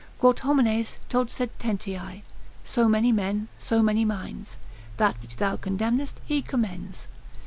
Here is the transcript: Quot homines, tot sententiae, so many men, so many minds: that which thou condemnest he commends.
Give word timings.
Quot 0.17 0.39
homines, 0.39 0.97
tot 1.09 1.27
sententiae, 1.29 2.23
so 2.65 2.89
many 2.89 3.11
men, 3.11 3.49
so 3.59 3.83
many 3.83 4.03
minds: 4.03 4.57
that 4.97 5.15
which 5.21 5.35
thou 5.35 5.57
condemnest 5.57 6.19
he 6.25 6.41
commends. 6.41 7.07